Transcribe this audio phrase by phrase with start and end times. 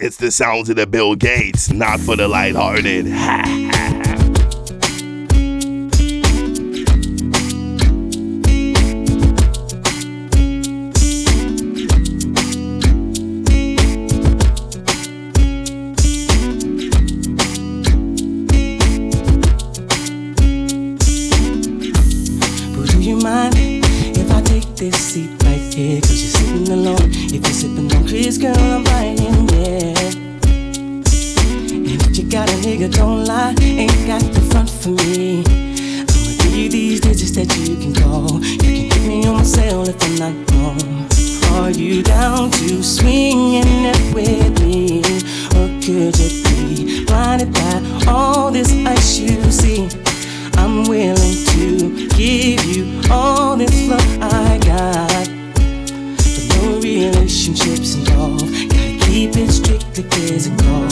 [0.00, 3.06] It's the sounds of the Bill Gates, not for the lighthearted.
[3.06, 3.83] Ha
[50.84, 55.28] I'm willing to give you all this love I got.
[55.56, 58.50] But no relationships involved.
[58.68, 60.83] Gotta keep it strictly physical.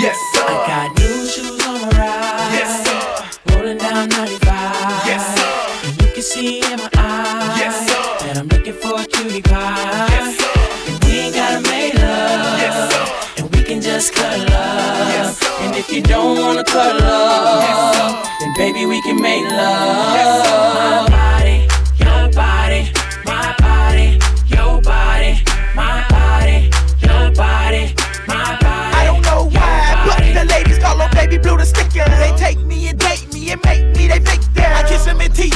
[0.00, 0.40] Yes, sir.
[0.48, 2.52] I got new shoes on my ride.
[2.56, 3.52] Yes, sir.
[3.52, 4.40] Rolling down 95.
[5.04, 5.88] Yes, sir.
[5.88, 8.26] And you can see in my eyes yes, sir.
[8.26, 10.08] that I'm looking for a cutie pie.
[10.08, 10.56] Yes, sir.
[10.88, 12.60] And we ain't gotta make love.
[12.64, 13.42] Yes, sir.
[13.42, 15.12] And we can just cuddle up.
[15.12, 15.52] Yes, sir.
[15.68, 18.36] And if you don't wanna cuddle up, yes, sir.
[18.40, 20.14] then baby we can make love.
[20.16, 21.09] Yes, sir.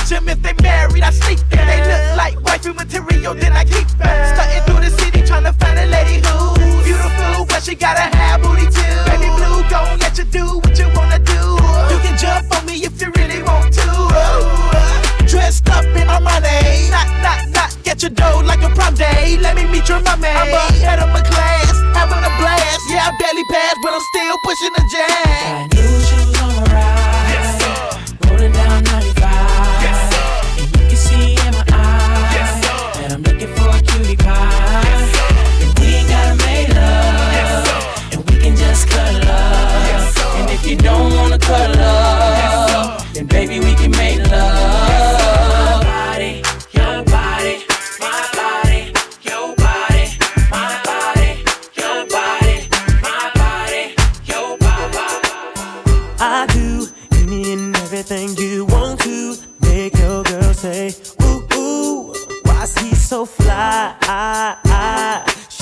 [0.04, 3.64] reach them if they married, I sleep If They look like wifey material, then I
[3.64, 4.16] keep them.
[4.34, 8.42] Stunting through the city trying to find a lady who's beautiful, but she gotta have
[8.42, 8.96] booty too.
[9.08, 11.40] Baby blue, gon' let you do what you wanna do.
[11.90, 13.88] You can jump on me if you really want to.
[15.26, 19.38] Dressed up in my money, not, not, not get your dough like a prom day.
[19.40, 20.28] Let me meet your mommy.
[20.28, 22.84] I'm ahead of my class, having a blast.
[22.90, 25.13] Yeah, I barely passed, but I'm still pushing the jam.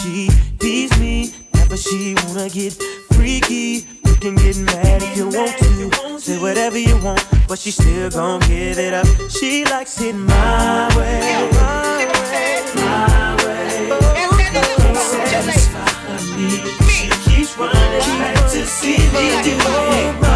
[0.02, 1.32] she tease me.
[1.54, 2.72] Never she wanna get
[3.12, 3.86] freaky.
[4.04, 6.18] You can get mad if you want to.
[6.18, 9.06] Say whatever you want, but she still gon' give it up.
[9.30, 11.20] She likes it my way.
[11.54, 12.62] My way.
[12.74, 13.88] My way.
[13.92, 14.00] Oh,
[16.36, 16.48] me.
[16.88, 20.31] She keeps running back to see me do it.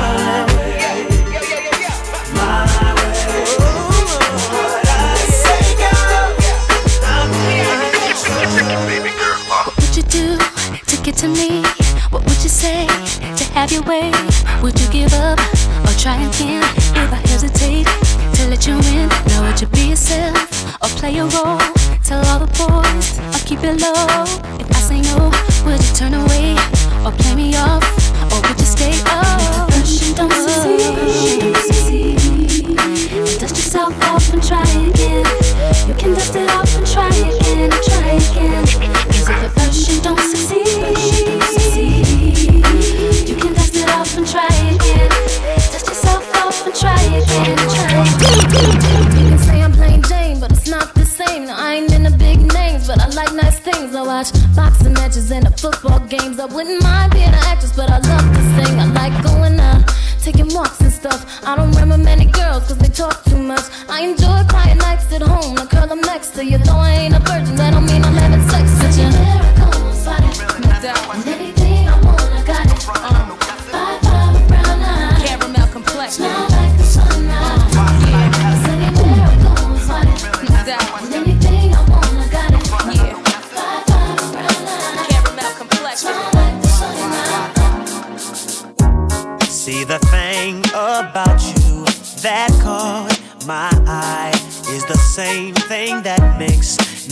[11.16, 11.62] to me,
[12.10, 12.86] what would you say
[13.36, 14.12] to have your way?
[14.62, 15.38] Would you give up
[15.84, 16.62] or try again
[16.94, 17.86] if I hesitate
[18.36, 19.08] to let you in?
[19.28, 20.36] Now would you be yourself
[20.82, 21.60] or play a role?
[22.04, 24.24] Tell all the boys I'll keep it low.
[24.60, 25.30] If I say no,
[25.64, 26.52] would you turn away
[27.04, 27.82] or play me off
[28.32, 29.35] or would you stay up?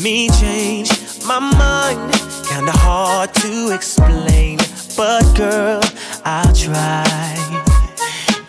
[0.05, 0.91] Me change
[1.27, 2.13] my mind.
[2.47, 4.59] Kinda hard to explain,
[4.99, 5.81] but girl,
[6.27, 7.35] I'll try.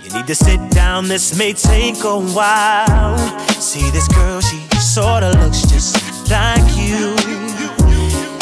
[0.03, 3.17] You need to sit down, this may take a while.
[3.61, 5.95] See this girl, she sorta looks just
[6.29, 7.15] like you.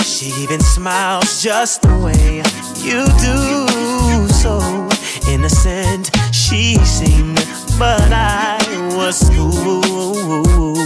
[0.03, 2.41] She even smiles just the way
[2.81, 4.27] you do.
[4.41, 4.53] So
[5.29, 7.45] innocent she seemed,
[7.77, 8.57] but I
[8.97, 10.82] was fooled.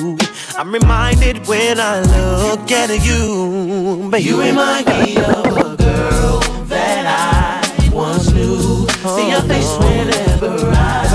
[0.59, 7.05] I'm reminded when I look at you, but you remind me of a girl that
[7.05, 8.87] I once knew.
[8.89, 9.85] See your face uh-huh.
[9.85, 11.11] whenever I,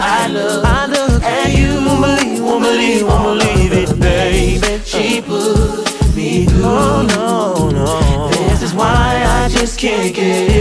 [0.00, 1.74] I look, I look at you.
[1.74, 4.84] Won't believe, won't believe, won't believe it, baby.
[4.84, 6.62] She put me through.
[6.64, 8.28] Oh no, no.
[8.28, 10.53] This is why I just can't get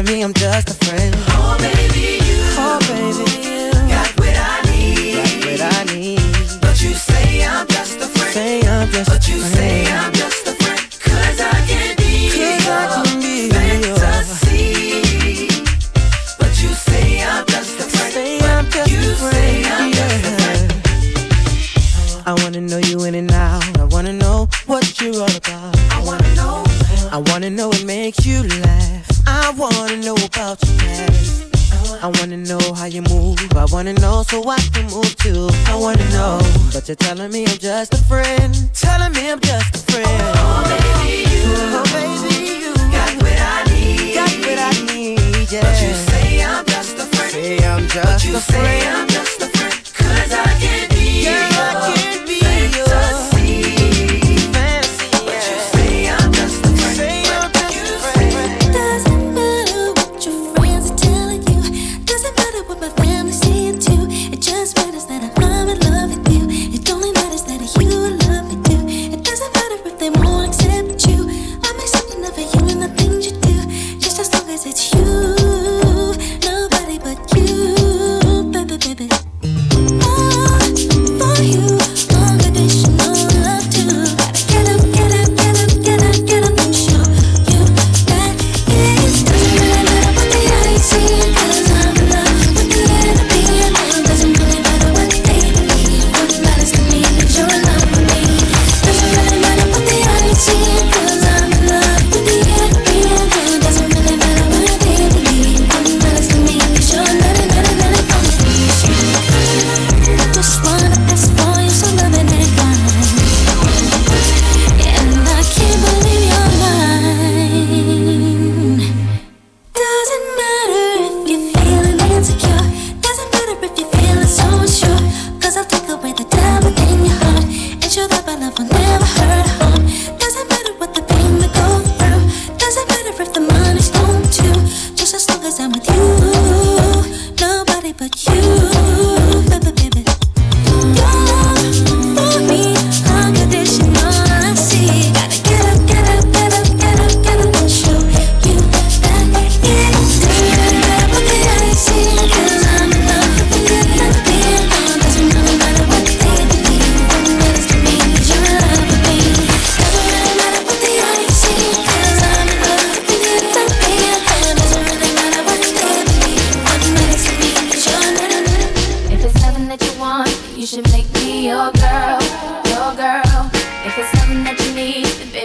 [0.00, 1.14] telling me I'm just a friend.
[1.28, 2.40] Oh baby, you.
[2.56, 3.70] Oh baby, you.
[3.88, 5.16] Got what I need.
[5.16, 6.20] Got what I need.
[6.60, 8.32] But you say I'm just a friend.
[8.32, 9.36] Say I'm just but a friend.
[9.36, 10.80] you say I'm just a friend.
[11.00, 14.68] Cause I can be Cause I can be fantasy.
[16.38, 18.12] But you say I'm just a friend.
[18.12, 19.34] Say I'm just you a friend.
[19.34, 20.68] Say I'm just a friend.
[22.26, 23.78] I wanna know you in and out.
[23.78, 25.76] I wanna know what you're all about.
[25.92, 26.64] I wanna know.
[27.12, 28.99] I wanna know what makes you laugh.
[29.26, 31.46] I wanna know about your past.
[32.02, 33.38] I wanna know how you move.
[33.56, 35.48] I wanna know so I can move too.
[35.66, 36.40] I wanna know,
[36.72, 38.54] but you're telling me I'm just a friend.
[38.74, 40.06] Telling me I'm just a friend.
[40.08, 41.44] Oh baby, you.
[41.76, 42.34] Oh baby,
[42.64, 42.74] you.
[42.90, 44.14] Got what I need.
[44.14, 45.52] Got what I need.
[45.52, 45.60] Yeah.
[45.60, 47.32] But you say I'm just a friend.
[47.32, 48.66] Say I'm just but you a friend.
[48.66, 49.09] Say I'm
[74.66, 74.99] it's you.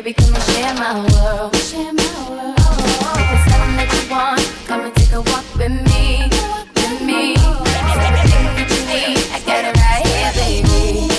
[0.06, 1.56] baby, come and share my world.
[1.56, 2.56] Share my world.
[2.60, 6.30] Oh, if it's something that you want, come and take a walk with me.
[6.78, 7.34] With me.
[8.06, 11.10] Everything that you need, I got it right here, baby.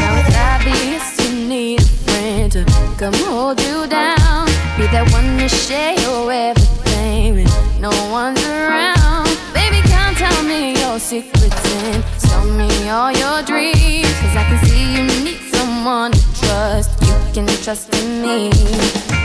[0.00, 2.64] Now it's obvious you need a friend to
[2.98, 4.46] come hold you down.
[4.76, 7.46] Be that one to share your everything when
[7.80, 9.30] no one's around.
[9.54, 13.79] Baby, come tell me your secrets and tell me all your dreams.
[17.70, 19.19] Trust in me.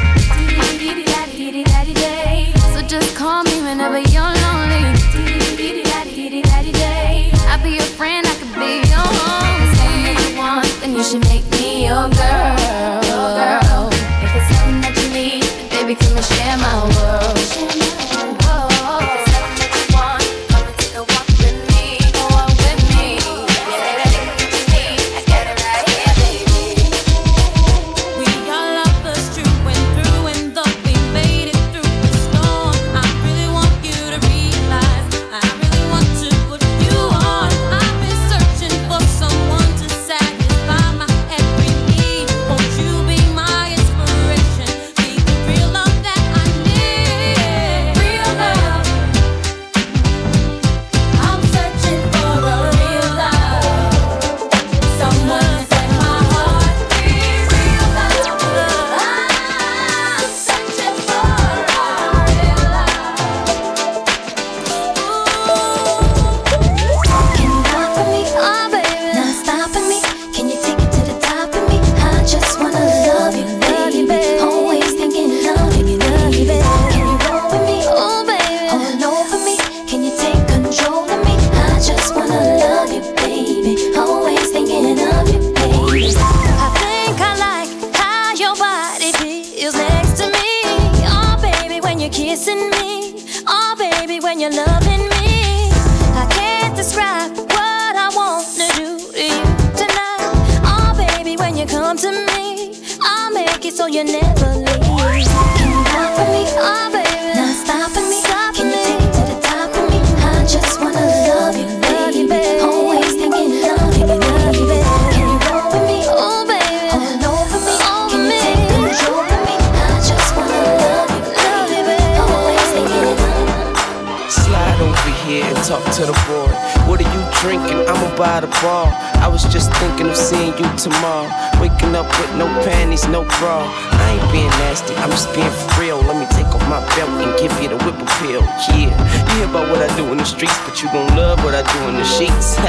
[125.66, 126.54] Talk to the board.
[126.86, 127.90] What are you drinking?
[127.90, 128.94] I'ma buy the bar.
[129.18, 131.26] I was just thinking of seeing you tomorrow.
[131.58, 133.66] Waking up with no panties, no bra.
[133.66, 135.50] I ain't being nasty, I'm just being
[135.82, 135.98] real.
[136.06, 138.46] Let me take off my belt and give you the whip appeal.
[138.70, 141.58] Yeah, you hear about what I do in the streets, but you gon' love what
[141.58, 142.62] I do in the sheets.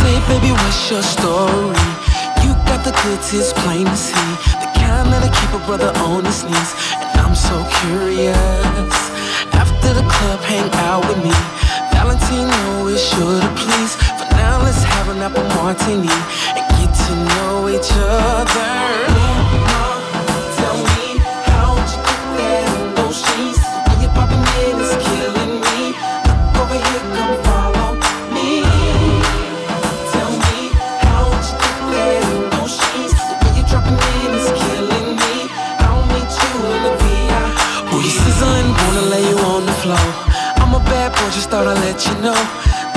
[0.00, 1.76] Say, baby, what's your story?
[2.40, 4.32] You got the goods, it's plain to see.
[4.56, 6.72] The kind that'll keep a brother on his knees.
[6.96, 8.96] And I'm so curious.
[9.52, 11.36] After the club, hang out with me.
[12.06, 13.96] Valentino is sure to please.
[13.96, 16.08] For now, let's have an apple martini
[16.54, 19.75] and get to know each other.
[41.96, 42.36] Let you know.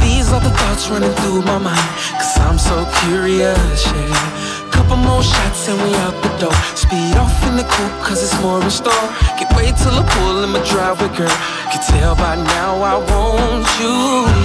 [0.01, 1.89] These are the thoughts running through my mind.
[2.19, 4.71] Cause I'm so curious, yeah.
[4.71, 6.59] Couple more shots and we out the door.
[6.75, 9.07] Speed off in the coupe, cause it's more in store.
[9.37, 11.37] Get way till I pull in my driveway, girl.
[11.71, 13.95] Can tell by now I want you,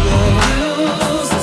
[0.06, 1.33] yeah.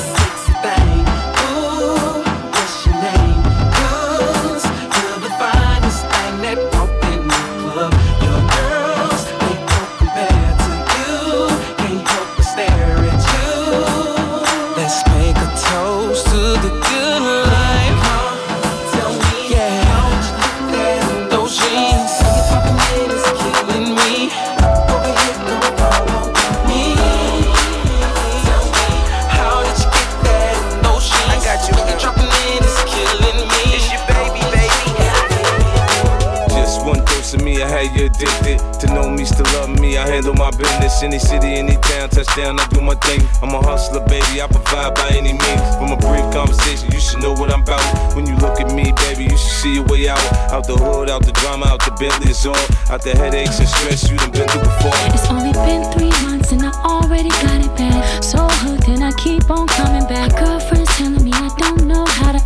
[41.03, 43.25] Any city, any town, touchdown, I do my thing.
[43.41, 45.61] I'm a hustler, baby, I provide by any means.
[45.81, 48.15] From a brief conversation, you should know what I'm about.
[48.15, 50.21] When you look at me, baby, you should see your way out.
[50.53, 52.55] Out the hood, out the drama, out the Bentley, it's all.
[52.93, 54.93] Out the headaches and stress you done been through before.
[55.09, 58.23] It's only been three months and I already got it bad.
[58.23, 60.37] So hooked and I keep on coming back.
[60.37, 62.40] Girlfriend's telling me I don't know how to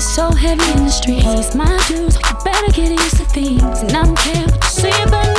[0.00, 1.24] he's so heavy in the streets.
[1.24, 3.80] He's my dues, you better get used to things.
[3.82, 5.29] And I don't care what you say about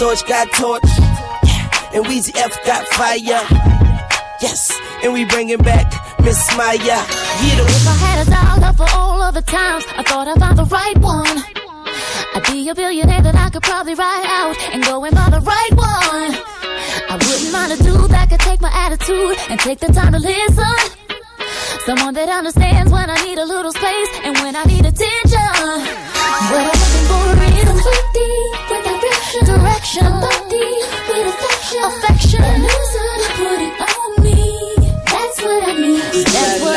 [0.00, 0.80] Storch got torch.
[1.44, 1.92] Yeah.
[1.92, 3.20] And Weezy F got fire.
[4.40, 4.72] Yes.
[5.04, 5.92] And we bringing back
[6.24, 6.78] Miss Maya.
[6.80, 7.04] Yeah.
[7.44, 10.64] If I had a dollar for all of the times I thought I found the
[10.64, 11.44] right one,
[12.32, 15.40] I'd be a billionaire that I could probably ride out and go and buy the
[15.44, 16.32] right one.
[17.12, 20.18] I wouldn't mind a dude that could take my attitude and take the time to
[20.18, 20.96] listen.
[21.84, 25.52] Someone that understands when I need a little space and when I need attention.
[26.48, 28.59] What I'm looking for is a sweetie
[29.00, 30.70] direction, direction, a body
[31.08, 32.42] with affection, affection.
[32.42, 34.40] A loser to put it on me.
[35.06, 36.26] That's what I need.
[36.26, 36.69] That's what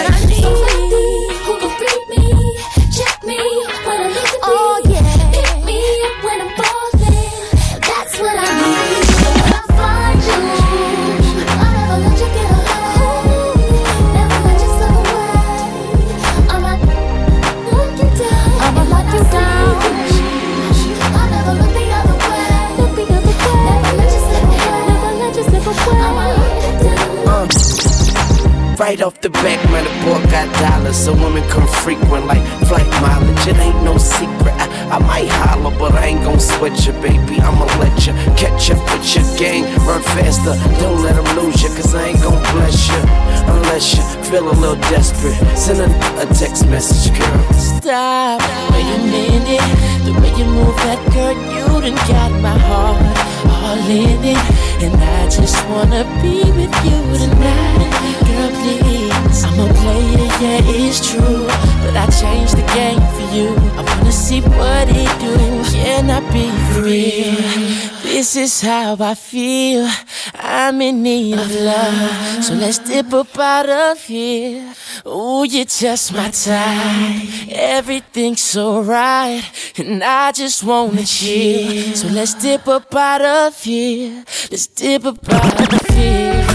[28.94, 30.96] Right off the back, man, the boy got dollars.
[30.96, 33.48] So women come frequent like flight mileage.
[33.48, 34.54] It ain't no secret.
[34.54, 37.42] I, I might holler, but I ain't gon' sweat you, baby.
[37.42, 39.64] I'ma let you catch up with your gang.
[39.90, 43.02] Run faster, don't let them lose you, cause I ain't gon' bless you.
[43.50, 45.42] Unless you feel a little desperate.
[45.58, 45.90] Send a,
[46.22, 47.54] a text message, girl.
[47.54, 50.06] Stop, wait a minute.
[50.06, 54.44] The way you move that girl, you done got my heart all in it.
[54.84, 57.90] And I just wanna be with you tonight.
[58.28, 59.44] Girl, please.
[59.48, 61.48] I'm a player, yeah, it's true.
[61.82, 63.48] But I changed the game for you.
[63.80, 65.36] I wanna see what it do.
[65.72, 67.93] Can I be free?
[68.14, 69.90] This is how I feel.
[70.36, 72.44] I'm in need of love.
[72.44, 74.76] So let's dip up out of here.
[75.08, 77.28] Ooh, you're just my type.
[77.50, 79.42] Everything's so right.
[79.78, 81.96] And I just wanna chill.
[81.96, 84.24] So let's dip up out of here.
[84.52, 86.46] Let's dip up out of here.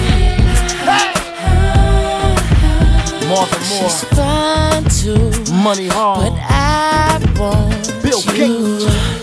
[3.27, 3.91] More for more.
[3.91, 5.53] She's fine too.
[5.55, 6.21] Money hard.
[6.21, 8.79] But I want Bill you.
[8.79, 9.19] Gates.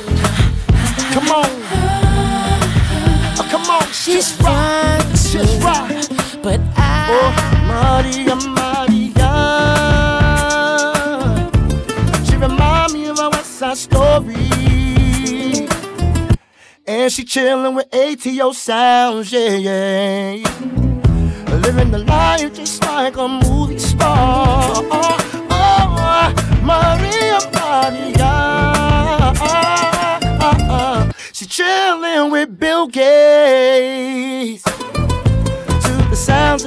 [1.13, 1.64] Come on.
[3.67, 3.93] Oh, come on.
[3.93, 4.47] She's Just rock.
[4.47, 5.65] fine Just too.
[5.65, 5.89] rock.
[6.43, 7.33] But Oh,
[7.67, 9.31] I Maria, Maria.
[12.25, 14.49] She remind me of a West Side Story.
[16.87, 20.43] And she chillin' with ATO sounds, yeah, yeah.
[21.63, 23.64] Living the life just like a movie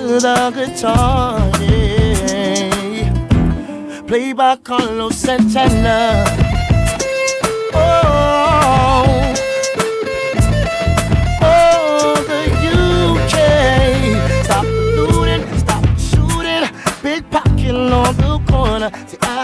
[0.09, 3.13] the guitar, yeah.
[4.07, 6.25] Played by Carlos Santana.
[7.75, 9.18] Oh,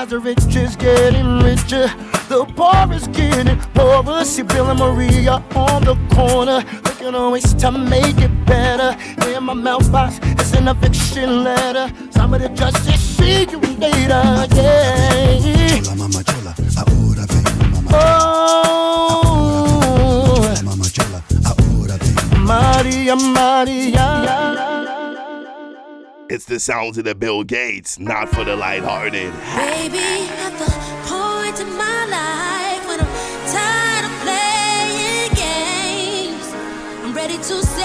[0.07, 1.89] the rich is getting richer,
[2.29, 4.25] the poor is getting poorer.
[4.25, 6.63] See, Bill and Maria on the corner.
[6.85, 8.97] Looking always to make it better.
[9.31, 11.91] In my mailbox, it's an eviction letter.
[12.11, 15.81] Some of the justice see you later, yeah.
[15.97, 17.91] Mama chola, ahora ven, mama,
[19.27, 22.15] Oh, mama chola, ahora ven.
[22.45, 24.44] Maria, Maria.
[26.45, 29.33] It's the sounds of the Bill Gates, not for the lighthearted.
[29.33, 30.71] Baby, at the
[31.09, 33.09] point in my life when I'm
[33.51, 36.53] tired of playing games,
[37.03, 37.84] I'm ready to settle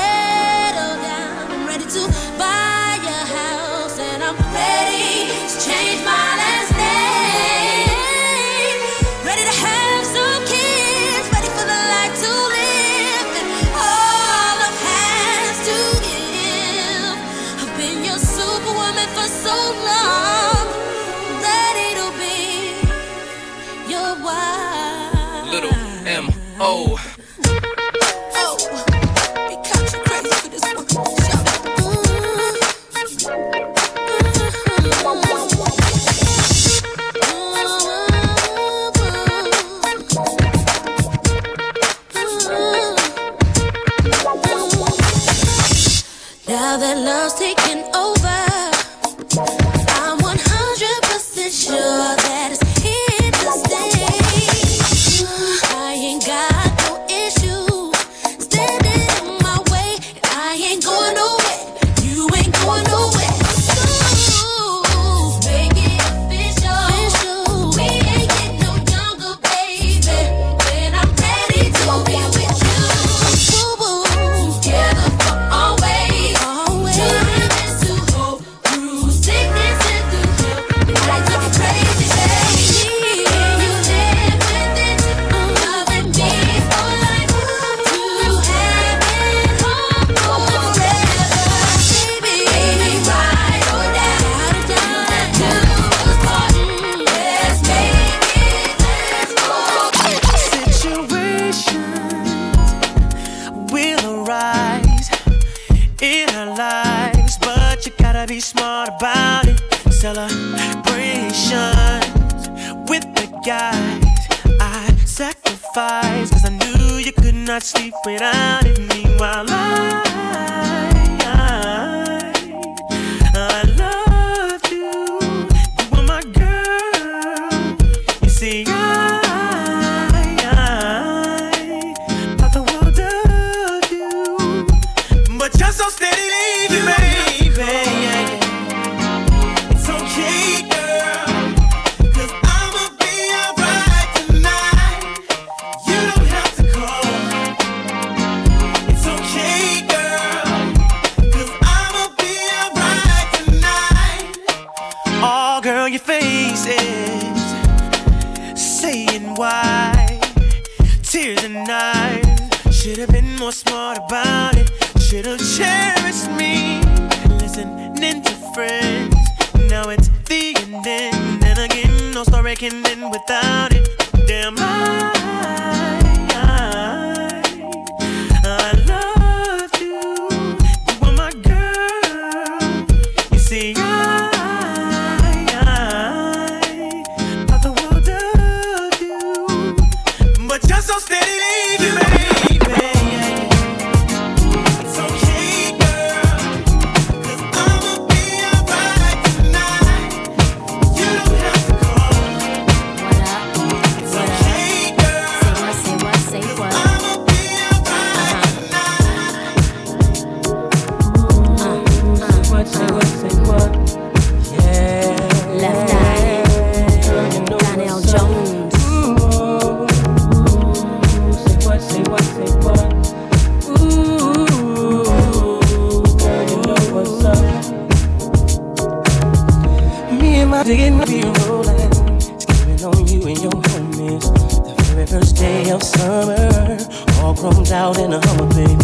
[237.40, 238.82] crumbs out in a hummer, babe.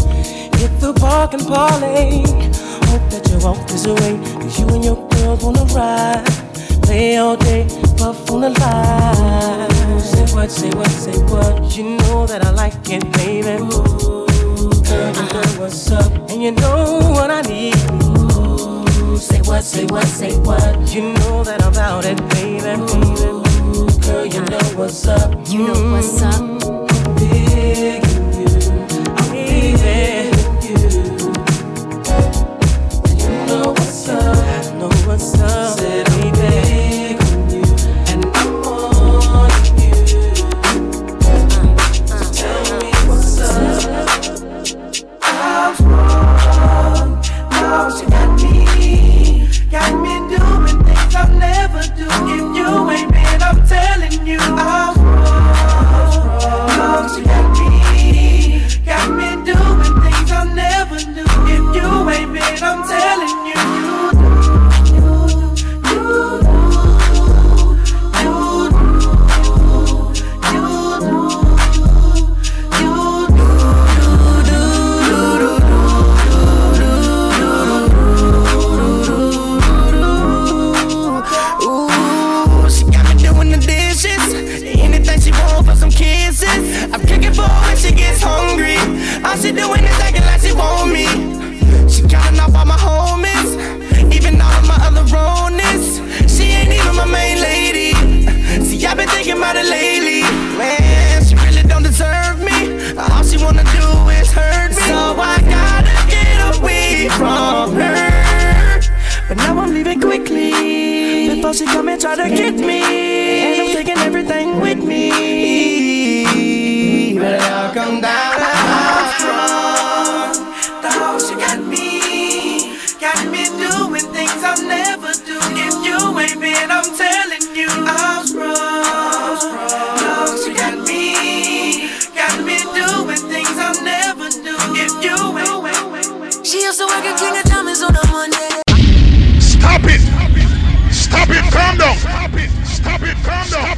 [0.56, 2.24] Hit the park and parlay.
[2.88, 4.18] Hope that you walk this away.
[4.39, 6.24] Cause you and your girls wanna ride.
[6.84, 9.72] Play all day, puff on the line.
[9.91, 11.76] Ooh, say what, say what, say what.
[11.76, 13.62] You know that I like it, baby.
[13.62, 16.12] Ooh, girl, you know what's up.
[16.30, 17.76] And you know what I need.
[17.91, 20.96] Ooh, say what, say what, say what.
[20.96, 22.80] You know that I'm about it, baby.
[22.80, 25.32] Ooh, girl, you know what's up.
[25.50, 26.85] You know what's up.